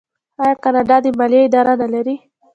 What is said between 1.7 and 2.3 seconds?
نلري؟